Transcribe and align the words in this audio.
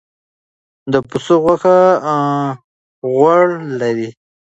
د 0.91 0.93
پسه 1.09 1.35
غوښه 1.43 1.77
غوړ 3.13 3.47
لري. 3.79 4.09